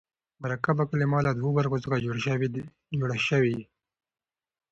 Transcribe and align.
مرکبه 0.43 0.83
کلمه 0.89 1.19
له 1.27 1.31
دوو 1.39 1.49
برخو 1.57 1.77
څخه 1.83 2.01
جوړه 2.05 3.17
سوې 3.29 3.49
يي. 3.57 3.63